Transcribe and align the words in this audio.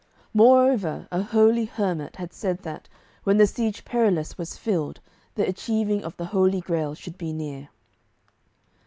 Moreover 0.33 1.07
a 1.11 1.21
holy 1.21 1.65
hermit 1.65 2.15
had 2.15 2.33
said 2.33 2.63
that, 2.63 2.89
when 3.23 3.37
the 3.37 3.45
Siege 3.45 3.85
Perilous 3.85 4.35
was 4.35 4.57
filled, 4.57 4.99
the 5.35 5.47
achieving 5.47 6.03
of 6.03 6.17
the 6.17 6.25
Holy 6.25 6.59
Grail 6.59 6.95
should 6.95 7.19
be 7.19 7.31
near. 7.31 7.69